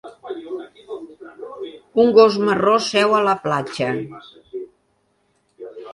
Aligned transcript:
Un 2.03 2.09
gos 2.17 2.39
marró 2.47 2.75
seu 2.89 3.13
a 3.19 3.23
la 3.29 3.35
platja. 3.47 3.93